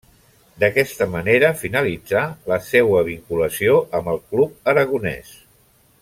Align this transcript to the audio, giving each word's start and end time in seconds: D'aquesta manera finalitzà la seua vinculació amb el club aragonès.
D'aquesta 0.61 1.05
manera 1.15 1.51
finalitzà 1.59 2.23
la 2.53 2.59
seua 2.71 3.01
vinculació 3.13 3.75
amb 4.01 4.13
el 4.17 4.23
club 4.31 4.73
aragonès. 4.75 5.31